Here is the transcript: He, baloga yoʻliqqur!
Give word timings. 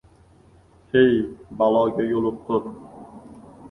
He, 0.95 1.03
baloga 1.61 2.09
yoʻliqqur! 2.15 2.71